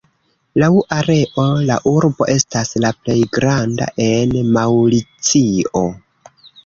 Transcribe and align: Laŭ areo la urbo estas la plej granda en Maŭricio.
Laŭ 0.61 0.69
areo 0.95 1.43
la 1.67 1.75
urbo 1.91 2.27
estas 2.35 2.73
la 2.85 2.93
plej 3.03 3.17
granda 3.37 3.91
en 4.07 4.35
Maŭricio. 4.57 5.85